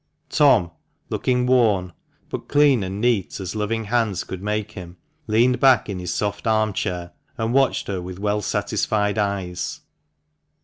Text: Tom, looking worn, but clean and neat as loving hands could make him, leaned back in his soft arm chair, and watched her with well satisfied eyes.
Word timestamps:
Tom, 0.31 0.71
looking 1.11 1.45
worn, 1.45 1.93
but 2.31 2.47
clean 2.47 2.81
and 2.83 2.99
neat 2.99 3.39
as 3.39 3.55
loving 3.55 3.83
hands 3.83 4.23
could 4.23 4.41
make 4.41 4.71
him, 4.71 4.97
leaned 5.27 5.59
back 5.59 5.89
in 5.89 5.99
his 5.99 6.11
soft 6.11 6.47
arm 6.47 6.73
chair, 6.73 7.11
and 7.37 7.53
watched 7.53 7.85
her 7.87 8.01
with 8.01 8.17
well 8.17 8.41
satisfied 8.41 9.19
eyes. 9.19 9.81